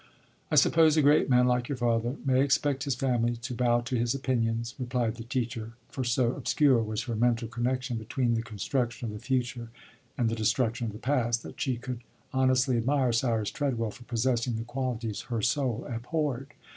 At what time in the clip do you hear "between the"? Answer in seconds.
7.97-8.41